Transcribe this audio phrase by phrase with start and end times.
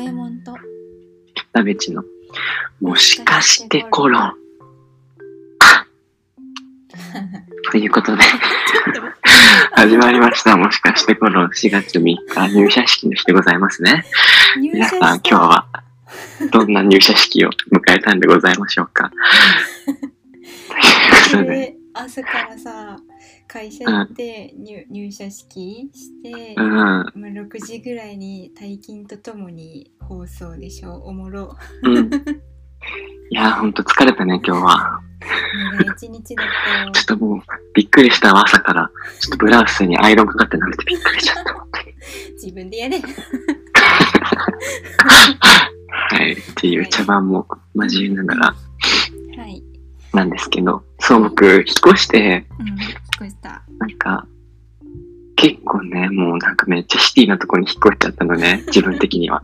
[0.00, 0.52] 五右衛門と
[1.92, 2.04] の、
[2.80, 4.32] もしかしてコロン。
[7.70, 8.22] ということで、
[9.72, 10.56] 始まりました。
[10.56, 14.06] もしかしてコロン4月3日入社式の日でございますね。
[14.56, 15.66] 入皆さん今日は
[16.50, 19.10] どんな入社式を迎えたんでございましょうか。
[19.84, 20.04] という
[21.42, 22.96] ことで、で朝からさ
[23.46, 32.10] 会社行って入入社式して、うん、まあ、6時ぐらいに退勤とともに放送でしょおもろうん。
[33.32, 35.00] いやー、ほんと疲れたね、今日は。
[35.96, 37.40] 一日だったよちょっともう、
[37.74, 38.90] びっくりしたわ、朝から。
[39.20, 41.54] ちょっとブラウスにアイロンかかってなくてびっくりしちゃった。
[42.42, 42.98] 自分でやれ
[46.10, 46.32] はい。
[46.32, 48.46] っていう茶番も交えながら
[49.36, 49.62] はい
[50.12, 53.64] なんですけど、そう、僕、引っ越して、うん聞こえた。
[53.78, 54.28] なんか、
[55.34, 59.42] 結構ね、もうなんかめっちゃシティなとこに引っ越しちゃったのね、 自分的には。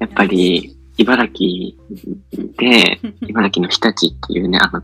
[0.00, 1.76] やっぱり、茨城
[2.58, 4.82] で、 茨城の日立っていうね、あの、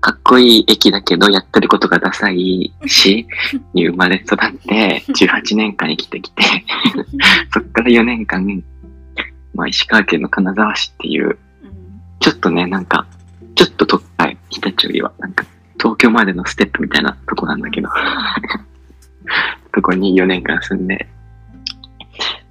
[0.00, 3.28] かっこいい駅だけど、やってることがダサい市
[3.74, 6.42] に生まれ育って、18年間生きてきて、
[7.52, 8.64] そっから4年間、
[9.54, 11.51] まあ、石川県の金沢市っていう、うん
[12.22, 13.04] ちょっとね、なんか、
[13.56, 17.88] ちょっと都会、日立よりは、なんか、東京までのステップみたいなとこなんだけど、
[19.74, 21.08] そこに4年間住んで、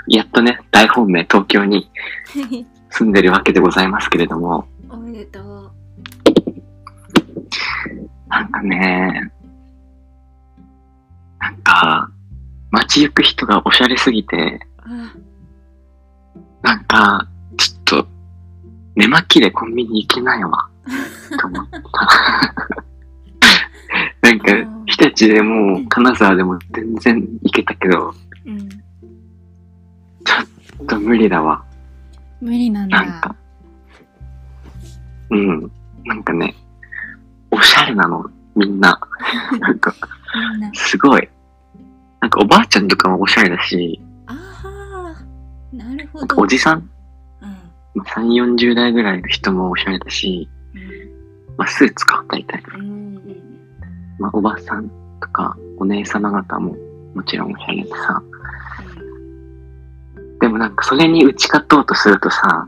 [0.08, 1.90] やっとね、大本命東京に
[2.90, 5.72] 住んでるわけでございますけれども、おめでとう。
[8.28, 9.32] なんかね、
[11.40, 12.12] なんか、
[12.72, 15.14] 街行く人がおしゃれすぎて、あ。
[16.62, 17.31] なんか、
[18.96, 20.70] 寝巻きでコンビニ行けないわ、
[21.40, 21.80] と思った。
[24.22, 24.46] なんか、
[24.86, 28.14] 日立でも、金沢でも全然行けたけど、
[28.46, 28.70] うん
[30.24, 31.64] ちょっと無理だわ。
[32.40, 33.36] 無理なんだなんか、
[35.30, 35.72] うん、
[36.06, 36.56] なんかね、
[37.50, 39.00] おしゃれなの、みんな。
[39.60, 39.94] なんか、
[40.74, 41.30] すごい。
[42.20, 46.90] なんかおばあちゃんとかもおしゃれだし、ああなるほどおじさん、
[47.96, 50.50] 3、40代ぐらいの人もおしゃれだし、
[51.58, 52.64] まあ、スーツか、大体。
[52.76, 52.82] うん。
[52.82, 53.60] うん。
[54.20, 56.76] まあ、おばさんとか、お姉様方も
[57.14, 58.24] もちろんおしゃれでさ。
[60.40, 62.68] でもなんかそれに打ち勝とうとするとさ、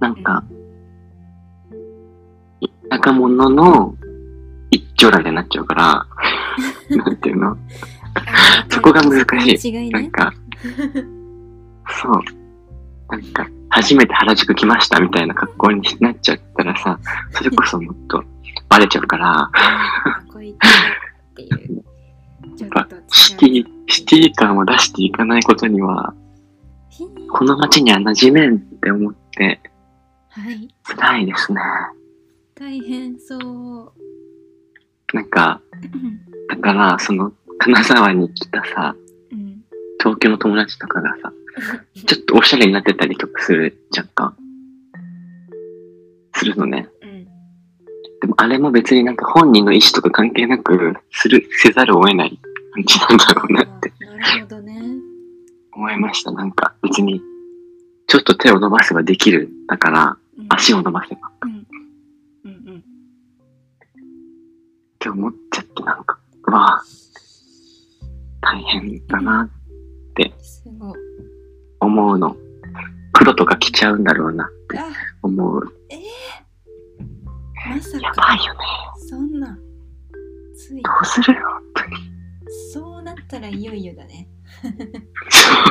[0.00, 0.44] なんか、
[2.90, 3.94] 若者の
[4.70, 6.06] 一丁羅になっちゃうから、
[6.96, 7.58] なんていうの？
[8.70, 9.68] そこが難しい。
[9.68, 10.32] 違いねなんか、
[12.02, 12.22] そう。
[13.10, 16.98] なんか、初めて原宿来ましたみたいな格好になっちゃったらさ、
[17.32, 18.24] それこそもっと
[18.70, 19.50] バレちゃうから、
[20.32, 21.48] こいつってい
[22.58, 26.14] やっぱシティ、シティ感を出していかないことには、
[27.30, 29.60] この街には馴染めんって思って、
[30.30, 30.74] はい。
[30.82, 31.60] 辛いですね。
[32.54, 33.92] 大変そう。
[35.12, 36.20] なんか、うん。
[36.48, 38.96] だから、その、金沢に来たさ、
[39.30, 39.60] うん。
[39.98, 41.25] 東京の友達とかがさ、
[42.06, 44.36] ちょっとおしゃれになってたりとかするじゃんか。
[46.34, 46.88] するのね。
[47.02, 47.26] うん
[48.20, 52.40] でもあれも別になんか本人の意思とか関係なく、する、せざるを得ない
[52.72, 54.82] 感じなんだろうなってなるほどね
[55.72, 56.32] 思いました。
[56.32, 57.20] なんか別に、
[58.06, 59.50] ちょっと手を伸ばせばできる。
[59.68, 61.30] だから、うん足を伸ばせば。
[61.42, 61.66] うん
[62.44, 62.82] うんうんっ
[64.98, 66.84] て思っちゃってなんか、うわあ
[68.40, 69.55] 大変だなすごい
[71.96, 72.36] 思うの。
[73.12, 74.84] 黒とか着ちゃうんだろうなってあ
[75.22, 75.62] 思う。
[75.88, 78.58] えー、まさやかばいよね。
[79.08, 79.58] そんな
[80.54, 81.40] ついどうするよ、
[81.74, 81.96] 本当に。
[82.72, 84.28] そうなったらいよいよだね
[84.62, 84.72] そう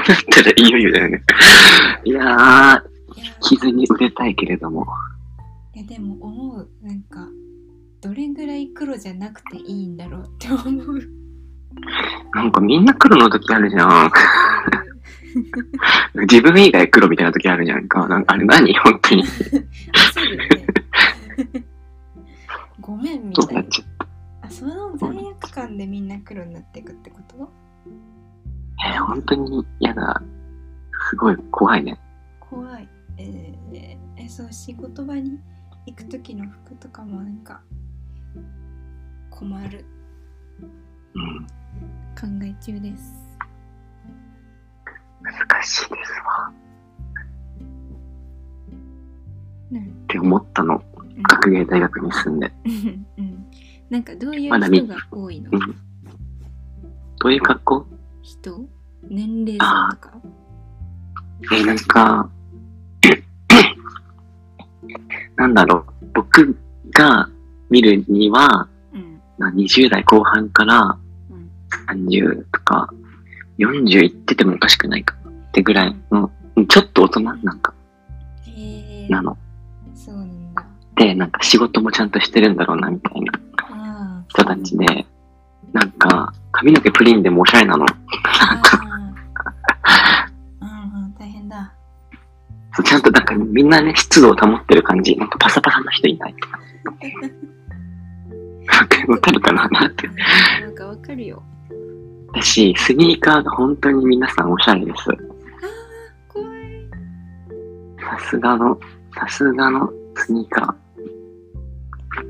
[0.08, 1.24] なったらいよいよだよね。
[2.04, 2.82] いやー、いや
[3.42, 4.88] 傷に売れたいけれども。
[5.76, 7.28] いやでも思うなんか
[8.02, 10.62] どれぐらい黒じゃなくていいんだろうって思
[10.94, 11.25] う
[12.34, 14.12] なんかみんな黒の時あるじゃん。
[16.22, 18.08] 自分以外黒みたいな時あるじゃんか。
[18.08, 18.74] なんかあれ何？
[18.80, 19.24] 本当に。
[22.80, 24.08] ごめんみたいっちゃっ
[24.44, 27.38] あその罪悪感でみんな黒になっていくってこと？
[28.78, 28.90] た。
[28.90, 30.22] えー、本当に嫌だ。
[31.10, 32.00] すごい怖いね。
[32.40, 32.88] 怖い
[33.18, 35.40] えーえそう仕事場に
[35.86, 37.62] 行く時の服とかもなんか
[39.30, 39.86] 困る
[41.16, 41.48] うん。
[42.16, 43.14] 考え中です。
[45.22, 45.34] 難
[45.64, 46.52] しいですわ。
[49.72, 50.82] うんって思ったの。
[51.24, 52.52] 学芸大学に住んで。
[52.66, 53.06] うん。
[53.18, 53.46] うん
[53.90, 55.60] なんかどういう人が多いの、うん。
[57.20, 57.86] どういう格好？
[58.24, 58.68] 人？
[59.10, 59.66] 年齢層
[59.96, 60.12] とか？
[61.54, 62.30] えーなんか、
[65.38, 66.58] なんだろう、僕
[66.92, 67.30] が
[67.70, 69.22] 見るには、うん。
[69.38, 71.05] まあ、20代後半からうん
[71.88, 72.90] 30とか、
[73.60, 76.32] 40いっててもおかしくないかってぐらいの、
[76.68, 77.74] ちょっと大人なんか、
[79.10, 79.38] なの。
[79.94, 85.06] そうなんだで、なんか仕事もちゃんとしてるんだろうな、みたいな人たちで、
[85.74, 87.86] なんか、髪の毛プリンでもおしゃれなの。
[87.86, 87.88] あ
[89.82, 90.30] あ
[90.62, 91.74] うんうん大変だ
[92.84, 95.16] ちゃんとなんかみんなね、湿度を保ってる感じ。
[95.16, 96.36] なんかパサパサな人いない。
[99.08, 100.08] わかるかななって。
[100.62, 101.44] なんかわかるよ。
[102.34, 105.10] だし、スニーカーが本当に皆さんおしゃれです。
[105.10, 105.16] ああ
[106.28, 106.90] 怖い。
[108.20, 108.80] さすがの、
[109.18, 110.76] さすがのスニーカ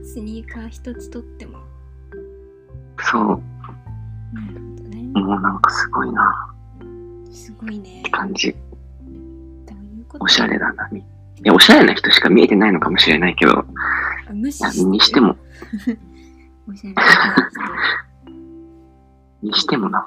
[0.04, 1.60] スニーカー一つとっても。
[2.98, 3.04] ー。
[3.04, 3.26] そう、
[4.34, 5.04] なるほどね。
[5.20, 6.56] もうなんかすごいな。
[7.32, 8.00] すごいね。
[8.00, 8.56] って感じ。
[10.20, 10.88] おしゃれだな。
[10.88, 11.04] い
[11.44, 15.36] や、おしゃれな人しか見えてないのかもしれないけど、あ無視いやしにしても、
[16.68, 17.04] おしゃれな
[19.42, 20.06] 人にしてもな。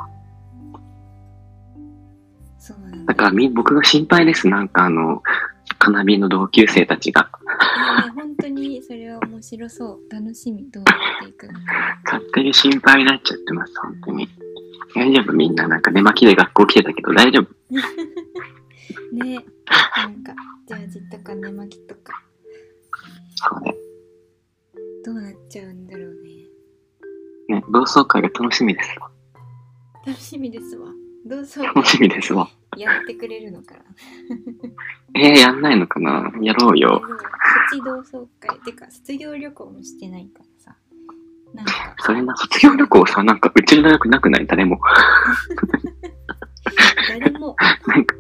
[2.59, 4.49] そうなんだだからみ、僕が心配です。
[4.49, 5.23] なんかあの、
[5.79, 7.31] カナビの同級生たちが。
[7.31, 10.95] いやね本当にそれは面白そう楽しみどうなっ
[11.25, 11.59] ていくのか
[12.05, 14.29] 勝手に心配になっちゃってます、本当に。
[14.95, 15.33] 大丈夫？
[15.33, 17.49] みんななんか寝巻きで学校来てたけど大丈夫？
[19.13, 19.45] ね
[19.97, 20.35] なんか
[20.67, 22.23] ジャージとか寝巻きとか
[23.37, 23.75] そうね。
[25.05, 26.28] どうなっちゃうんだろうねね、
[27.73, 29.11] 同窓会が楽しみですわ。
[30.07, 30.89] 楽しみですわ。
[31.27, 32.49] どうぞ楽しみですわ。
[32.77, 33.81] やってくれるのかな。
[35.21, 36.33] えー、やんないのかな。
[36.41, 37.03] やろうよ。
[37.71, 38.59] プチ同窓会。
[38.61, 40.77] てか卒業旅行もしてないからさ。
[41.55, 41.95] なんか。
[41.99, 44.47] それな、卒業旅行さ、なんかうちの大学なくない？
[44.47, 44.79] 誰も。
[47.09, 47.57] 誰も。
[47.87, 48.17] なんか、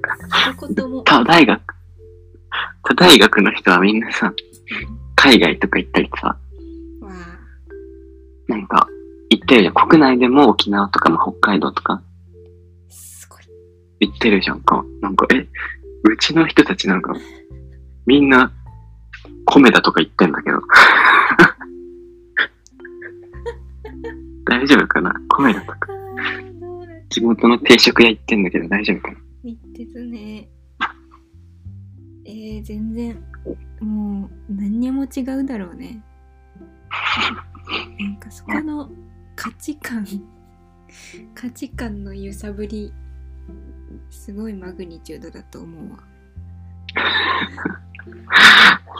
[0.52, 1.02] 一言も。
[1.04, 1.62] 他大学、
[2.82, 4.32] 他大学の人はみんなさ、
[5.16, 6.36] 海外とか行ったりさ、
[8.48, 8.88] なんか、
[9.38, 9.74] 行ってるじゃん。
[9.74, 12.02] 国内でも沖縄とかも北海道とか
[12.88, 13.42] すごい
[14.00, 14.84] 行ってるじゃんか。
[15.00, 15.46] なんか、え、
[16.04, 17.14] うちの人たちなんか、
[18.06, 18.52] みんな、
[19.44, 20.60] 米だとか言ってんだけど。
[24.44, 25.14] 大丈夫かな？
[25.28, 25.78] 米だとか。
[27.10, 29.18] 地元の定食屋行ってんだけど大丈夫かな？
[29.44, 30.48] 言ってたね
[32.24, 33.16] えー、全然
[33.80, 36.02] もう何にも違うだろうね
[37.98, 38.90] なんかそこの
[39.40, 40.04] 価値観
[41.34, 42.92] 価値観の揺さぶり
[44.10, 45.98] すごいマグニチュードだと思うわ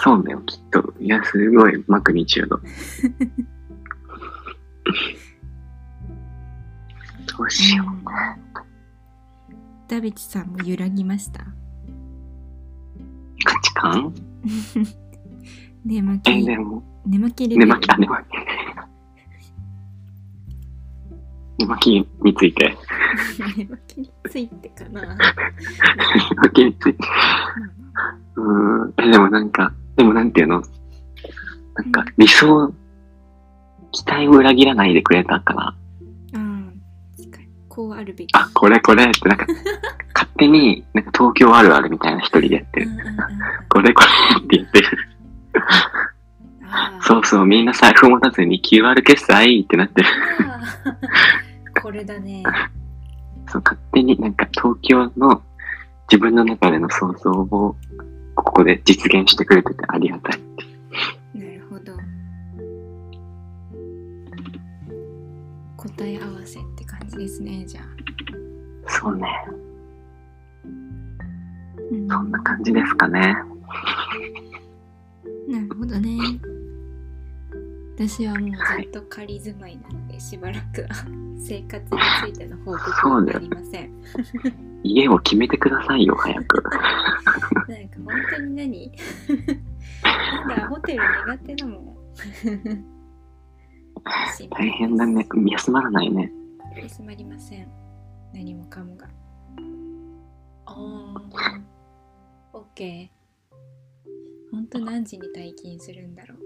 [0.01, 0.95] そうだよ、きっと。
[1.01, 2.61] いや、すごいマグニチュード。
[7.39, 7.87] どうしよう。
[9.89, 11.41] ダビチさんも揺らぎました？
[13.45, 14.15] 価値観？
[15.85, 16.57] 寝巻え、き寝
[17.19, 18.38] 巻き寝巻き、あ、寝巻き。
[21.69, 22.77] 巻きについて。
[23.57, 25.07] 寝巻きについてかな寝
[26.37, 26.99] 巻きについて。
[28.37, 28.95] うーん。
[28.99, 30.63] え、でもなんか、でもなんていうの？
[31.77, 32.73] なんか理想、
[33.93, 35.75] 期待を裏切らないでくれたから、
[36.33, 36.83] うん
[37.69, 39.47] こうあるべきあ、これこれってなんか、
[40.13, 42.89] 勝手に、なんか東京あるあるみたいな一人でやってる。
[42.89, 43.19] うんうんうんうん
[43.69, 44.89] これこれって言ってる。
[47.03, 50.09] そうそう、みんな財布持たずに QR 決済ってなってる。
[51.89, 52.43] これだね
[53.49, 55.43] そう、勝手になんか東京の
[56.11, 57.77] 自分の中での想像を
[58.35, 60.41] ここで実現してくれててありがたい。
[61.33, 61.95] なるほど
[65.79, 67.85] 答え合わせって感じですねじゃあ、
[68.87, 69.27] そうね。
[71.91, 73.35] うんそんな感じですかね。
[75.49, 76.19] なるほどね
[77.99, 80.89] 私はもうずっと仮住まいなのでしばらくは
[81.37, 82.01] 生活に
[82.33, 83.91] ついての報告はありません。
[84.85, 86.63] 家を決めてくださいよ、早く。
[86.63, 88.93] なんか本当に何？
[90.47, 91.97] なんだホテル苦手だもん。
[94.51, 95.27] 大変だね。
[95.47, 96.33] 休まらないね。
[96.81, 97.69] 休まりません。
[98.33, 99.09] 何もかもが。
[100.67, 102.59] あー。
[102.61, 103.09] OK
[104.53, 106.39] 本当何時に退勤するんだろう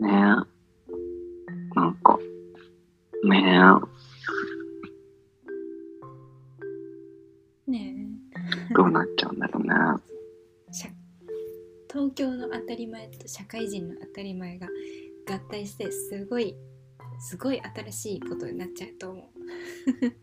[0.00, 1.74] ねえ。
[1.74, 2.18] なんか、
[3.24, 3.42] ね
[7.66, 7.94] ね
[8.70, 9.74] え、どうなっちゃうんだろうね。
[11.90, 14.68] 東京の当たり前と社会人の当たり前が
[15.26, 16.54] 合体してすごい
[17.18, 19.26] すごい新しいことになっちゃうと思う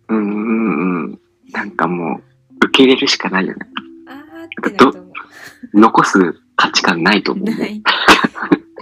[0.10, 1.22] うんうんうん。
[1.51, 2.24] なんかもう、
[2.67, 3.60] 受け入れるしかないよね。
[4.08, 5.13] あーってなると思
[5.74, 7.50] 残す価値観ないとう思う。
[7.50, 7.82] ない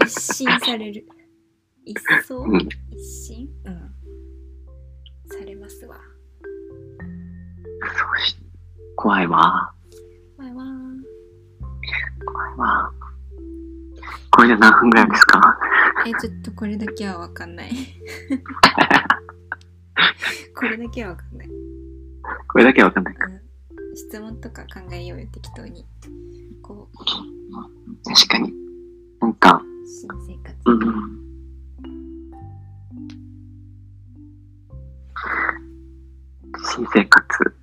[0.05, 1.05] 一新される。
[1.85, 1.95] 一
[2.25, 2.57] 層うん。
[2.91, 3.47] 一新？
[3.65, 3.91] うん。
[5.27, 5.95] されますわ。
[5.95, 8.37] そうし、
[8.95, 9.37] 怖いわ。
[10.37, 10.63] わいわ。
[10.63, 10.65] ー
[12.25, 12.91] 怖いわ。
[14.31, 15.57] これで何分ぐらいですか？
[16.07, 17.71] えちょっとこれだけはわかんない。
[20.55, 21.49] これだけはわかんない、
[22.47, 23.15] これだけはわかんない。
[23.15, 25.85] うん、質問とか考えようよ適当に。
[26.61, 26.97] こう。
[28.09, 28.53] 確かに。
[29.95, 30.81] 新生活、うん。
[36.75, 37.55] 新生活。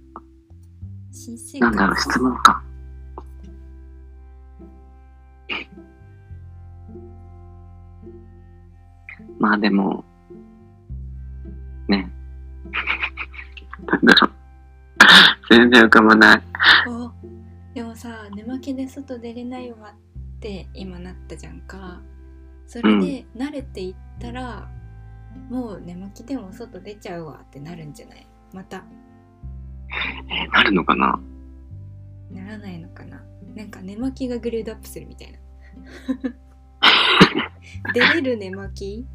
[1.10, 2.62] 新生なんだろう、活質問か。
[9.40, 10.04] まあでも、
[11.88, 12.12] ね。
[13.86, 14.30] なんだろう。
[15.50, 16.42] 全然浮かばない。
[16.88, 17.10] お
[17.74, 19.94] でもさ寝巻きで外出れないわ
[20.36, 22.00] って今なったじゃんか
[22.70, 24.68] それで慣れていったら、
[25.50, 28.24] もう寝巻きでも外出ちゃうわってなるんじゃない？
[28.52, 28.84] また。
[30.30, 31.18] えーなるのかな？
[32.30, 33.20] ならないのかな？
[33.56, 35.38] なんか寝巻きがグレードアップするみたいな。
[37.92, 39.06] 出れる寝巻き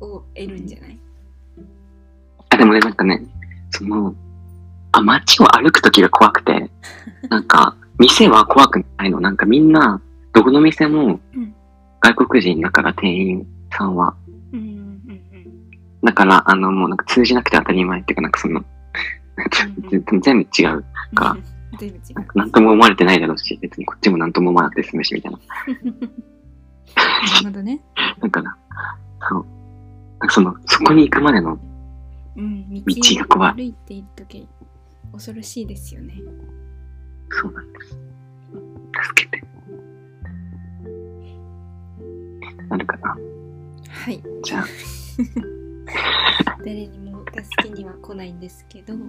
[0.00, 0.98] を得るんじゃない？
[2.48, 3.26] あ、でもね、なんかね、
[3.68, 4.14] その、
[4.92, 6.70] あ、街を歩くときが怖くて、
[7.28, 9.20] なんか、店は怖くないの。
[9.20, 10.00] なんかみんな、
[10.32, 11.54] どこの店もうん、
[12.00, 14.14] 外国人だから店員さんは。
[14.52, 15.20] うんうんうん
[16.02, 18.64] だから、あの、もうなんか通じなくて当たり前っていうか、なんかその、
[19.90, 20.84] 全部 全部違う。
[21.14, 21.36] か
[21.78, 25.38] 全部違うなんかなんとも思われてないだろうし、別にこっちもなんとも思わなくて済むし、みたいな。
[25.38, 25.42] な
[27.40, 27.82] るほどね
[28.18, 28.56] だから、
[29.28, 29.46] そう。
[30.20, 31.58] なんかその、そこに行くまでの、
[32.36, 34.48] うん道道が怖いを歩いている時
[35.12, 36.14] 恐ろしいですよね
[37.28, 37.90] そうなんです。
[37.90, 39.39] 助けて。
[42.70, 43.16] なるかな。
[43.88, 44.22] はい。
[44.42, 44.64] じゃあ。
[46.64, 48.94] 誰にも助けには来ないんですけど。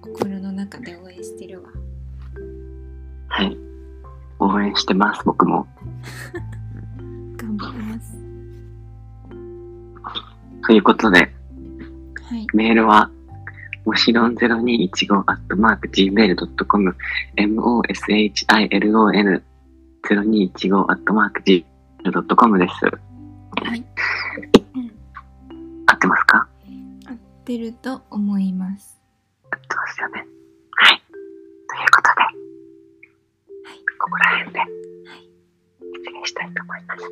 [0.00, 1.70] 心の中で応援してるわ。
[3.28, 3.56] はい。
[4.38, 5.66] 応援してます僕も。
[7.36, 8.14] 頑張ります。
[10.66, 11.32] ということで、
[12.28, 13.10] はい、メールは
[13.86, 16.96] もしろん 0215-gmail.com
[17.36, 19.42] moshilon
[20.14, 22.72] 0215-gmail.com です。
[22.84, 22.90] は
[23.74, 23.84] い。
[25.88, 26.48] 合ってますか？
[27.06, 29.00] 合ってると思います。
[29.50, 30.26] 合ってますよね。
[30.72, 31.02] はい。
[31.08, 31.16] とい
[31.78, 32.30] うことで、は
[33.74, 34.68] い、ここら辺で、はい、
[35.94, 37.04] 失礼したいと思います。